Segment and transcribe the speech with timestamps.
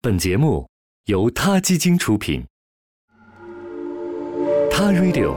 [0.00, 0.64] 本节目
[1.06, 2.44] 由他基金出品，
[4.70, 5.34] 《他 Radio》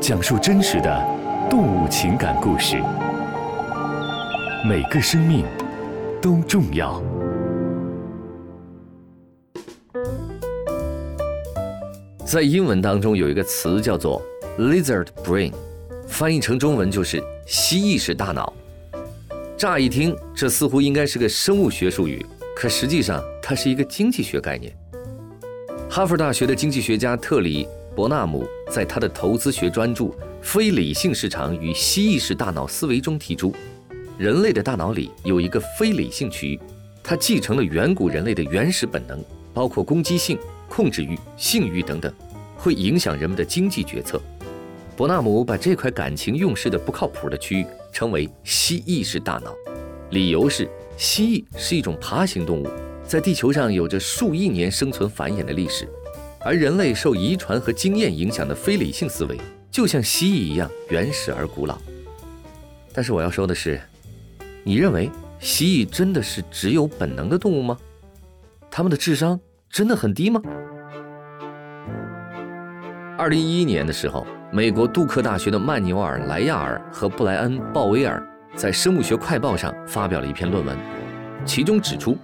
[0.00, 1.06] 讲述真实的
[1.48, 2.82] 动物情感故事，
[4.68, 5.44] 每个生命
[6.20, 7.00] 都重要。
[12.24, 14.20] 在英文当中有一个词叫做
[14.58, 15.52] “lizard brain”，
[16.08, 18.52] 翻译成中文就是“蜥蜴式大脑”。
[19.56, 22.26] 乍一听，这似乎应该是个生物学术语。
[22.56, 24.76] 可实际上，它是一个经济学概念。
[25.88, 27.64] 哈佛大学的经济学家特里·
[27.94, 30.04] 伯纳姆在他的投资学专著
[30.42, 33.54] 《非理性市场与蜥蜴式大脑思维》中提出，
[34.18, 36.60] 人类的大脑里有一个非理性区域，
[37.04, 39.24] 它继承了远古人类的原始本能，
[39.54, 40.36] 包括攻击性、
[40.68, 42.12] 控制欲、性欲等等，
[42.56, 44.20] 会影响人们的经济决策。
[44.96, 49.54] 伯纳姆把这块感情用事的不靠谱的区域称为“蜥蜴式大脑”，
[50.10, 50.68] 理由是。
[50.98, 52.66] 蜥蜴是一种爬行动物，
[53.06, 55.88] 在地球上有着数亿年生存繁衍的历史，
[56.40, 59.38] 而人类受遗传和经验影响的非理性思维，
[59.70, 61.78] 就像蜥蜴一样原始而古老。
[62.92, 63.80] 但是我要说的是，
[64.64, 65.08] 你认为
[65.38, 67.78] 蜥蜴真的是只有本能的动物吗？
[68.70, 69.38] 它们的智商
[69.70, 70.42] 真的很低吗？
[73.16, 78.20] 二零一一年的时候，美国杜克大学的曼纽尔·莱亚尔和布莱恩·鲍威尔。
[78.56, 80.76] 在《生物学快报》上发表了一篇论文，
[81.44, 82.16] 其中指出，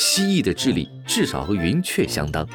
[0.00, 2.48] 蜥蜴的智力至少和云雀相当。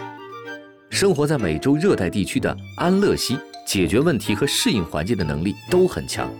[0.89, 6.31] 生活在美洲热带地区的安乐蜥，解决问题和适应环境的能力都很强。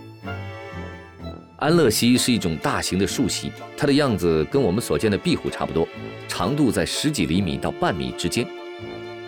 [1.58, 5.86] 安乐蜥是一种大型的树蜥，它的样子跟我们所见的壁虎差不多，
[6.26, 8.46] 长度在十几厘米到半米之间。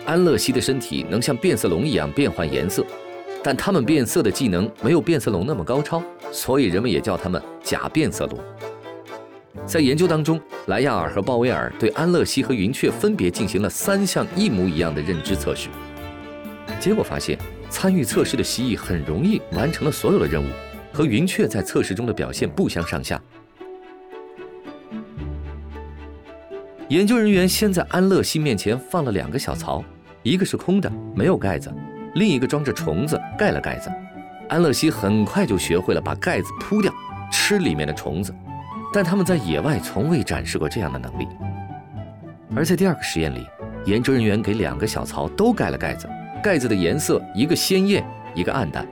[0.03, 2.83] 安乐蜥的身体能像变色龙一样变换颜色。
[3.43, 8.39] 但它们变色的技能没有变色龙那么高超，所以人们也叫它们假变色龙。
[9.65, 15.69] 在研究当中，莱亚尔和鲍威尔对安乐蜥和云雀分别进行了三项一模一样的认知测试，
[16.79, 17.37] 结果发现，
[17.69, 20.47] 参与测试的蜥蜴很容易完成了所有的任务，
[20.93, 23.21] 和云雀在测试中的表现不相上下。
[26.87, 29.83] 研究人员先在安乐蜥面前放了两个小槽，
[30.23, 31.69] 一个是空的，没有盖子。
[32.15, 33.91] 另一个装着虫子，盖了盖子。
[34.47, 36.93] 安乐蜥很快就学会了把盖子扑掉，
[37.29, 38.33] 吃里面的虫子。
[38.93, 41.27] 但他们在野外从未展示过这样的能力。
[42.55, 43.45] 而在第二个实验里，
[43.85, 46.09] 研究人员给两个小槽都盖了盖子，
[46.41, 48.87] 盖子的颜色一个鲜艳，一个暗淡，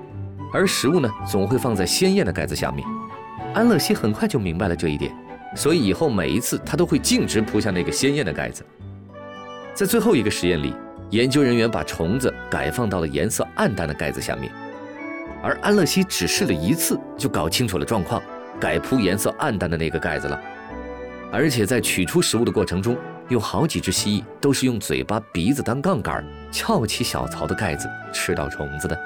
[0.54, 2.88] 而食物呢总会放在鲜艳的盖子下面。
[3.54, 5.16] 安乐西很快就明白了这一点，
[5.56, 8.66] 所以以后每一次他都会径直扑向那个鲜艳的盖子。
[9.74, 10.74] 在最后一个实验里。
[11.12, 14.52] 研究人员把虫子改放到了颜色暗淡的盖子下面，
[15.42, 18.22] 而安乐西只试了一次就搞清楚了状况，
[18.60, 20.40] 改铺颜色暗淡的那个盖子了。
[21.32, 22.96] 而且在取出食物的过程中，
[23.28, 28.98] 有好几只蜥蜴都是用嘴巴、鼻子当杠杆，翘起小槽的盖子吃到虫子的。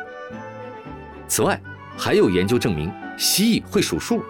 [1.28, 1.59] 此外，
[1.98, 4.22] 还有研究证明，蜥蜴会数数。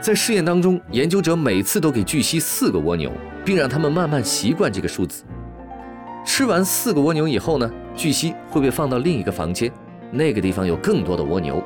[0.00, 3.10] 在试验当中，研究者每次都给巨蜥四个蜗牛，
[3.44, 5.24] 并让它们慢慢习惯这个数字。
[6.24, 9.70] 吃完四个蜗牛以后呢，巨蜥会被放到另一个房间，
[10.10, 11.62] 那个地方有更多的蜗牛。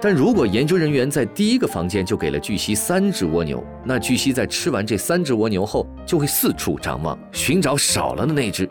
[0.00, 8.68] 但如果研究人员在第一个房间就给了巨蜥三只蜗牛，那巨蜥在吃完这三只蜗牛后，就会四处张望，寻找少了的那只，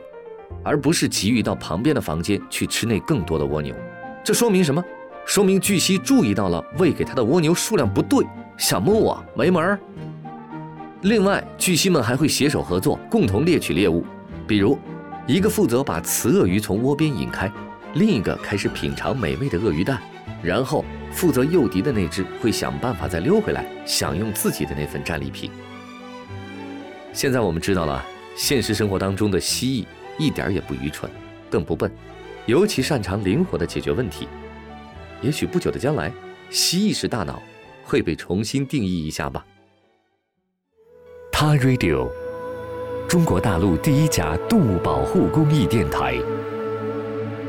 [0.63, 3.75] 而不是急于到旁边的房间去吃那更多的蜗牛。
[4.23, 4.81] 这说明什么？
[5.25, 9.79] 说明巨蜥注意到了喂给它的蜗牛数量不对，想摸我没门儿。
[11.01, 14.05] 另外，巨蜥们还会携手合作，共同猎取猎物。
[14.47, 14.79] 比如，
[15.27, 17.51] 一个负责把雌鳄鱼从窝边引开，
[17.93, 20.01] 另一个开始品尝美味的鳄鱼蛋，
[20.43, 25.49] 然后负责诱敌的那只会想办法再溜回来，享用自己的那份战利品。
[27.13, 28.05] 现在我们知道了，
[28.35, 29.85] 现实生活当中的蜥蜴
[30.23, 31.09] 一点也不愚蠢，
[31.49, 31.91] 更不笨，
[32.45, 34.27] 尤其擅长灵活地解决问题。
[35.21, 36.11] 也许不久的将来，
[36.49, 37.41] 蜥蜴式大脑
[37.83, 39.45] 会被重新定义一下吧。
[41.31, 42.07] 他 Radio。
[43.07, 46.19] 中国大陆第一家动物保护公益电台，